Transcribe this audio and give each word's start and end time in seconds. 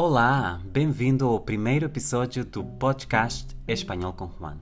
Olá, 0.00 0.60
bem-vindo 0.64 1.26
ao 1.26 1.40
primeiro 1.40 1.86
episódio 1.86 2.44
do 2.44 2.62
podcast 2.62 3.56
Espanhol 3.66 4.12
com 4.12 4.30
Juan. 4.38 4.58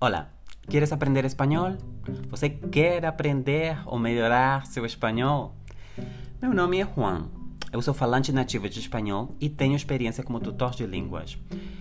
Olá, 0.00 0.30
queres 0.70 0.90
aprender 0.90 1.26
espanhol? 1.26 1.76
Você 2.30 2.48
quer 2.48 3.04
aprender 3.04 3.78
ou 3.84 3.98
melhorar 3.98 4.64
seu 4.64 4.86
espanhol? 4.86 5.54
Meu 6.40 6.54
nome 6.54 6.80
é 6.80 6.86
Juan. 6.86 7.28
Eu 7.70 7.82
sou 7.82 7.92
falante 7.92 8.32
nativo 8.32 8.70
de 8.70 8.80
espanhol 8.80 9.36
e 9.38 9.50
tenho 9.50 9.76
experiência 9.76 10.24
como 10.24 10.40
tutor 10.40 10.70
de 10.70 10.86
línguas. 10.86 11.36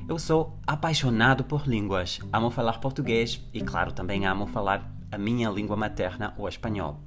Eu 0.06 0.20
sou 0.20 0.60
apaixonado 0.68 1.46
por 1.46 1.66
línguas, 1.66 2.20
amo 2.34 2.52
falar 2.52 2.82
português 2.82 3.42
e, 3.54 3.62
claro, 3.62 3.94
também 3.94 4.26
amo 4.26 4.46
falar 4.46 4.94
a 5.10 5.18
minha 5.18 5.50
língua 5.50 5.78
materna, 5.78 6.34
o 6.38 6.46
espanhol. 6.50 7.00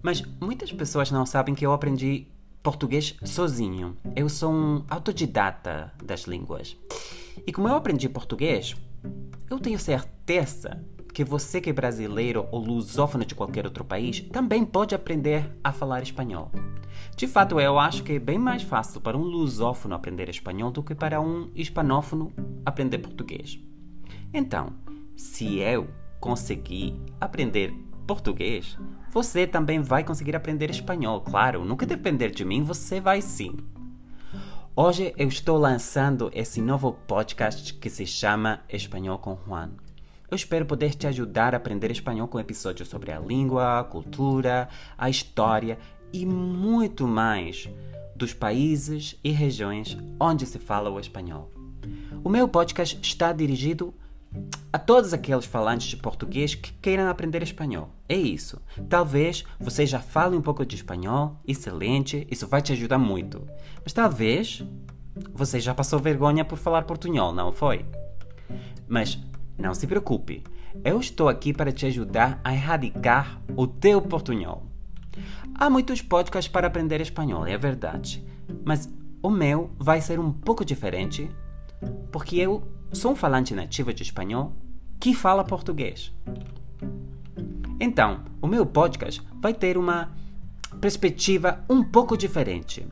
Mas 0.00 0.22
muitas 0.40 0.70
pessoas 0.70 1.10
não 1.10 1.26
sabem 1.26 1.52
que 1.52 1.66
eu 1.66 1.72
aprendi 1.72 2.28
português 2.68 3.16
sozinho. 3.24 3.96
Eu 4.14 4.28
sou 4.28 4.52
um 4.52 4.84
autodidata 4.90 5.90
das 6.04 6.24
línguas. 6.24 6.76
E 7.46 7.50
como 7.50 7.66
eu 7.66 7.74
aprendi 7.74 8.10
português, 8.10 8.76
eu 9.48 9.58
tenho 9.58 9.78
certeza 9.78 10.78
que 11.14 11.24
você 11.24 11.62
que 11.62 11.70
é 11.70 11.72
brasileiro 11.72 12.46
ou 12.52 12.60
lusófono 12.60 13.24
de 13.24 13.34
qualquer 13.34 13.64
outro 13.64 13.86
país 13.86 14.20
também 14.20 14.66
pode 14.66 14.94
aprender 14.94 15.50
a 15.64 15.72
falar 15.72 16.02
espanhol. 16.02 16.52
De 17.16 17.26
fato, 17.26 17.58
eu 17.58 17.78
acho 17.78 18.02
que 18.02 18.12
é 18.12 18.18
bem 18.18 18.36
mais 18.36 18.62
fácil 18.62 19.00
para 19.00 19.16
um 19.16 19.22
lusófono 19.22 19.94
aprender 19.94 20.28
espanhol 20.28 20.70
do 20.70 20.82
que 20.82 20.94
para 20.94 21.22
um 21.22 21.50
hispanófono 21.54 22.30
aprender 22.66 22.98
português. 22.98 23.58
Então, 24.30 24.74
se 25.16 25.56
eu 25.56 25.88
conseguir 26.20 27.00
aprender 27.18 27.72
português, 28.08 28.78
você 29.10 29.46
também 29.46 29.82
vai 29.82 30.02
conseguir 30.02 30.34
aprender 30.34 30.70
espanhol, 30.70 31.20
claro. 31.20 31.62
Nunca 31.62 31.84
depender 31.84 32.30
de 32.30 32.42
mim, 32.42 32.62
você 32.62 33.02
vai 33.02 33.20
sim. 33.20 33.54
Hoje 34.74 35.12
eu 35.18 35.28
estou 35.28 35.58
lançando 35.58 36.30
esse 36.32 36.62
novo 36.62 36.94
podcast 37.06 37.74
que 37.74 37.90
se 37.90 38.06
chama 38.06 38.60
Espanhol 38.66 39.18
com 39.18 39.36
Juan. 39.46 39.72
Eu 40.30 40.36
espero 40.36 40.64
poder 40.64 40.94
te 40.94 41.06
ajudar 41.06 41.52
a 41.52 41.58
aprender 41.58 41.90
espanhol 41.90 42.28
com 42.28 42.40
episódios 42.40 42.88
sobre 42.88 43.12
a 43.12 43.20
língua, 43.20 43.80
a 43.80 43.84
cultura, 43.84 44.70
a 44.96 45.10
história 45.10 45.78
e 46.10 46.24
muito 46.24 47.06
mais 47.06 47.68
dos 48.16 48.32
países 48.32 49.18
e 49.22 49.30
regiões 49.30 49.98
onde 50.18 50.46
se 50.46 50.58
fala 50.58 50.88
o 50.88 50.98
espanhol. 50.98 51.52
O 52.24 52.30
meu 52.30 52.48
podcast 52.48 52.98
está 53.02 53.32
dirigido 53.34 53.92
a 53.92 54.07
todos 54.88 55.12
aqueles 55.12 55.44
falantes 55.44 55.88
de 55.88 55.98
português 55.98 56.54
que 56.54 56.72
queiram 56.80 57.08
aprender 57.08 57.42
espanhol. 57.42 57.90
É 58.08 58.16
isso. 58.16 58.58
Talvez 58.88 59.44
você 59.60 59.84
já 59.84 60.00
fale 60.00 60.34
um 60.34 60.40
pouco 60.40 60.64
de 60.64 60.76
espanhol, 60.76 61.38
excelente, 61.46 62.26
isso 62.30 62.46
vai 62.46 62.62
te 62.62 62.72
ajudar 62.72 62.96
muito. 62.96 63.46
Mas 63.84 63.92
talvez 63.92 64.64
você 65.34 65.60
já 65.60 65.74
passou 65.74 65.98
vergonha 65.98 66.42
por 66.42 66.56
falar 66.56 66.82
portunhol, 66.82 67.34
não 67.34 67.52
foi? 67.52 67.84
Mas 68.86 69.18
não 69.58 69.74
se 69.74 69.86
preocupe, 69.86 70.42
eu 70.82 70.98
estou 70.98 71.28
aqui 71.28 71.52
para 71.52 71.70
te 71.70 71.84
ajudar 71.84 72.40
a 72.42 72.54
erradicar 72.54 73.42
o 73.54 73.66
teu 73.66 74.00
portunhol. 74.00 74.64
Há 75.54 75.68
muitos 75.68 76.00
podcasts 76.00 76.50
para 76.50 76.68
aprender 76.68 77.00
espanhol, 77.02 77.46
é 77.46 77.58
verdade, 77.58 78.24
mas 78.64 78.88
o 79.22 79.28
meu 79.28 79.70
vai 79.76 80.00
ser 80.00 80.18
um 80.18 80.32
pouco 80.32 80.64
diferente 80.64 81.28
porque 82.10 82.36
eu 82.36 82.62
sou 82.92 83.12
um 83.12 83.16
falante 83.16 83.54
nativo 83.54 83.92
de 83.92 84.02
espanhol 84.02 84.52
que 85.00 85.14
fala 85.14 85.44
português. 85.44 86.12
Então, 87.80 88.24
o 88.42 88.46
meu 88.46 88.66
podcast 88.66 89.22
vai 89.40 89.54
ter 89.54 89.78
uma 89.78 90.10
perspectiva 90.80 91.64
um 91.68 91.82
pouco 91.84 92.16
diferente. 92.16 92.86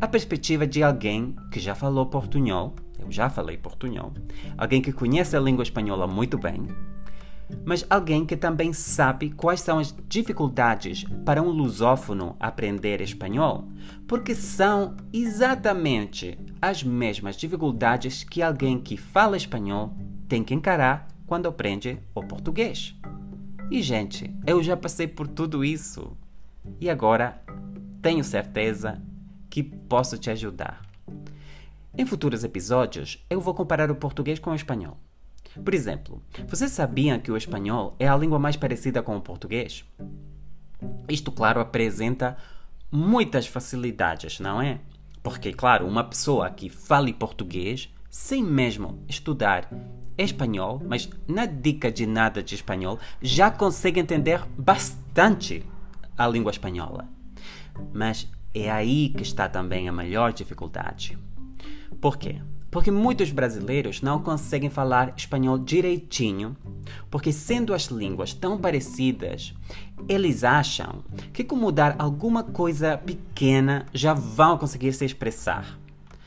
A 0.00 0.08
perspectiva 0.08 0.66
de 0.66 0.82
alguém 0.82 1.36
que 1.50 1.60
já 1.60 1.74
falou 1.74 2.06
portunhol, 2.06 2.74
eu 2.98 3.10
já 3.10 3.28
falei 3.28 3.56
portunhol, 3.56 4.12
alguém 4.56 4.80
que 4.80 4.92
conhece 4.92 5.36
a 5.36 5.40
língua 5.40 5.62
espanhola 5.62 6.06
muito 6.06 6.38
bem, 6.38 6.66
mas 7.64 7.84
alguém 7.88 8.24
que 8.24 8.36
também 8.36 8.72
sabe 8.72 9.30
quais 9.30 9.60
são 9.60 9.78
as 9.78 9.94
dificuldades 10.08 11.04
para 11.24 11.42
um 11.42 11.48
lusófono 11.48 12.36
aprender 12.38 13.00
espanhol, 13.00 13.68
porque 14.06 14.34
são 14.34 14.96
exatamente 15.12 16.38
as 16.60 16.82
mesmas 16.82 17.36
dificuldades 17.36 18.24
que 18.24 18.42
alguém 18.42 18.80
que 18.80 18.96
fala 18.96 19.36
espanhol 19.36 19.96
tem 20.28 20.42
que 20.42 20.54
encarar 20.54 21.08
quando 21.26 21.48
aprende 21.48 21.98
o 22.14 22.22
português. 22.22 22.94
E, 23.70 23.82
gente, 23.82 24.34
eu 24.46 24.62
já 24.62 24.76
passei 24.76 25.06
por 25.06 25.26
tudo 25.26 25.64
isso. 25.64 26.16
E 26.80 26.88
agora 26.88 27.42
tenho 28.00 28.22
certeza 28.22 29.02
que 29.48 29.62
posso 29.62 30.18
te 30.18 30.30
ajudar. 30.30 30.82
Em 31.96 32.04
futuros 32.04 32.44
episódios, 32.44 33.24
eu 33.30 33.40
vou 33.40 33.54
comparar 33.54 33.90
o 33.90 33.94
português 33.94 34.38
com 34.38 34.50
o 34.50 34.54
espanhol. 34.54 34.98
Por 35.62 35.74
exemplo, 35.74 36.22
vocês 36.48 36.70
sabiam 36.70 37.18
que 37.18 37.30
o 37.30 37.36
espanhol 37.36 37.94
é 37.98 38.08
a 38.08 38.16
língua 38.16 38.38
mais 38.38 38.56
parecida 38.56 39.02
com 39.02 39.16
o 39.16 39.20
português? 39.20 39.84
Isto, 41.08 41.30
claro, 41.30 41.60
apresenta 41.60 42.36
muitas 42.90 43.46
facilidades, 43.46 44.40
não 44.40 44.60
é? 44.60 44.80
Porque, 45.22 45.52
claro, 45.52 45.86
uma 45.86 46.04
pessoa 46.04 46.50
que 46.50 46.68
fale 46.68 47.12
português, 47.12 47.92
sem 48.10 48.42
mesmo 48.42 49.02
estudar 49.08 49.68
espanhol, 50.16 50.80
mas 50.86 51.08
na 51.26 51.46
dica 51.46 51.90
de 51.90 52.06
nada 52.06 52.42
de 52.42 52.54
espanhol, 52.54 52.98
já 53.20 53.50
consegue 53.50 54.00
entender 54.00 54.44
bastante 54.56 55.64
a 56.16 56.26
língua 56.26 56.50
espanhola. 56.50 57.08
Mas 57.92 58.28
é 58.52 58.70
aí 58.70 59.08
que 59.08 59.22
está 59.22 59.48
também 59.48 59.88
a 59.88 59.92
maior 59.92 60.32
dificuldade. 60.32 61.18
Por 62.00 62.16
quê? 62.16 62.40
Porque 62.74 62.90
muitos 62.90 63.30
brasileiros 63.30 64.02
não 64.02 64.20
conseguem 64.20 64.68
falar 64.68 65.14
espanhol 65.16 65.56
direitinho, 65.56 66.56
porque 67.08 67.32
sendo 67.32 67.72
as 67.72 67.84
línguas 67.84 68.34
tão 68.34 68.58
parecidas, 68.58 69.54
eles 70.08 70.42
acham 70.42 71.04
que 71.32 71.44
com 71.44 71.54
mudar 71.54 71.94
alguma 72.00 72.42
coisa 72.42 72.98
pequena 72.98 73.86
já 73.94 74.12
vão 74.12 74.58
conseguir 74.58 74.92
se 74.92 75.04
expressar. 75.04 75.78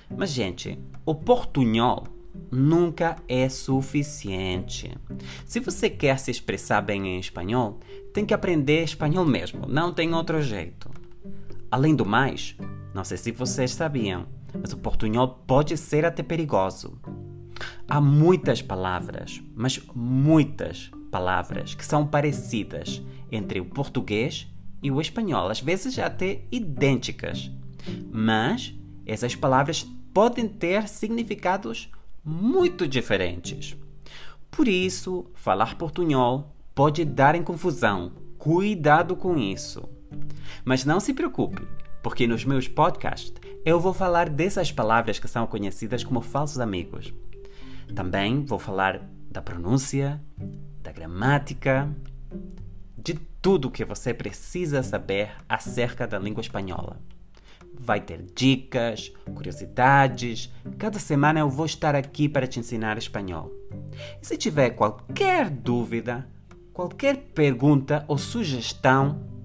Mas 0.09 0.29
gente, 0.29 0.79
o 1.05 1.13
portunhol 1.13 2.07
nunca 2.49 3.17
é 3.27 3.49
suficiente. 3.49 4.97
Se 5.45 5.59
você 5.59 5.89
quer 5.89 6.17
se 6.17 6.31
expressar 6.31 6.79
bem 6.79 7.07
em 7.07 7.19
espanhol, 7.19 7.77
tem 8.13 8.25
que 8.25 8.33
aprender 8.33 8.85
espanhol 8.85 9.25
mesmo, 9.25 9.67
não 9.67 9.91
tem 9.91 10.13
outro 10.13 10.41
jeito. 10.41 10.89
Além 11.69 11.93
do 11.93 12.05
mais, 12.05 12.55
não 12.93 13.03
sei 13.03 13.17
se 13.17 13.33
vocês 13.33 13.71
sabiam, 13.71 14.36
mas 14.61 14.73
o 14.73 14.77
portunhol 14.77 15.43
pode 15.45 15.77
ser 15.77 16.05
até 16.05 16.23
perigoso. 16.23 16.99
Há 17.87 18.01
muitas 18.01 18.61
palavras, 18.61 19.41
mas 19.55 19.81
muitas 19.95 20.91
palavras 21.11 21.73
que 21.73 21.85
são 21.85 22.05
parecidas 22.05 23.01
entre 23.31 23.59
o 23.59 23.65
português 23.65 24.47
e 24.81 24.91
o 24.91 25.01
espanhol, 25.01 25.49
às 25.49 25.59
vezes 25.59 25.97
até 25.97 26.41
idênticas. 26.51 27.49
Mas 28.11 28.73
essas 29.05 29.35
palavras 29.35 29.85
podem 30.13 30.47
ter 30.47 30.87
significados 30.87 31.89
muito 32.23 32.87
diferentes. 32.87 33.75
Por 34.51 34.67
isso, 34.67 35.29
falar 35.33 35.75
portunhol 35.75 36.53
pode 36.75 37.05
dar 37.05 37.35
em 37.35 37.43
confusão. 37.43 38.11
Cuidado 38.37 39.15
com 39.15 39.37
isso. 39.37 39.87
Mas 40.65 40.85
não 40.85 40.99
se 40.99 41.13
preocupe, 41.13 41.61
porque 42.01 42.27
nos 42.27 42.45
meus 42.45 42.67
podcasts 42.67 43.33
eu 43.65 43.79
vou 43.79 43.93
falar 43.93 44.29
dessas 44.29 44.71
palavras 44.71 45.19
que 45.19 45.27
são 45.27 45.45
conhecidas 45.45 46.03
como 46.03 46.21
falsos 46.21 46.59
amigos. 46.59 47.13
Também 47.93 48.45
vou 48.45 48.59
falar 48.59 49.01
da 49.29 49.41
pronúncia, 49.41 50.21
da 50.81 50.91
gramática, 50.91 51.89
de 52.97 53.15
tudo 53.41 53.67
o 53.67 53.71
que 53.71 53.85
você 53.85 54.13
precisa 54.13 54.81
saber 54.83 55.31
acerca 55.47 56.07
da 56.07 56.17
língua 56.17 56.41
espanhola. 56.41 56.99
Vai 57.79 58.01
ter 58.01 58.25
dicas, 58.35 59.11
curiosidades. 59.35 60.51
Cada 60.77 60.97
semana 60.97 61.41
eu 61.41 61.49
vou 61.49 61.65
estar 61.65 61.95
aqui 61.95 62.27
para 62.27 62.47
te 62.47 62.59
ensinar 62.59 62.97
espanhol. 62.97 63.51
E 64.21 64.25
se 64.25 64.35
tiver 64.37 64.71
qualquer 64.71 65.49
dúvida, 65.49 66.27
qualquer 66.73 67.17
pergunta 67.33 68.03
ou 68.07 68.17
sugestão, 68.17 69.36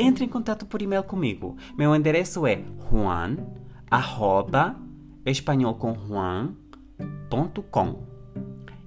entre 0.00 0.24
em 0.24 0.28
contato 0.28 0.66
por 0.66 0.80
e-mail 0.82 1.02
comigo. 1.02 1.56
Meu 1.76 1.94
endereço 1.94 2.46
é 2.46 2.62
juan, 2.90 3.36
arroba, 3.90 4.76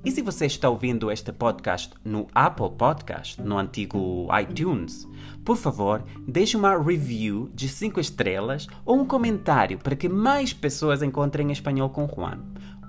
E 0.05 0.11
se 0.11 0.21
você 0.21 0.45
está 0.45 0.69
ouvindo 0.69 1.09
este 1.09 1.31
podcast 1.31 1.93
no 2.03 2.27
Apple 2.35 2.71
Podcast, 2.77 3.41
no 3.41 3.57
antigo 3.57 4.27
iTunes, 4.41 5.07
por 5.45 5.55
favor, 5.55 6.03
deixe 6.27 6.57
uma 6.57 6.77
review 6.77 7.49
de 7.53 7.69
5 7.69 7.99
estrelas 7.99 8.67
ou 8.85 8.99
um 8.99 9.05
comentário 9.05 9.77
para 9.77 9.95
que 9.95 10.09
mais 10.09 10.51
pessoas 10.51 11.01
encontrem 11.01 11.51
espanhol 11.51 11.89
com 11.89 12.07
Juan. 12.07 12.39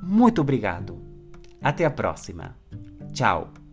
Muito 0.02 0.40
obrigado. 0.40 1.00
Até 1.62 1.84
a 1.84 1.90
próxima. 1.90 2.56
Tchau. 3.12 3.63